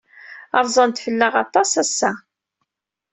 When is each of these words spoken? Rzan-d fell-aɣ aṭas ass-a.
Rzan-d 0.65 0.97
fell-aɣ 1.05 1.33
aṭas 1.43 1.71
ass-a. 1.83 2.11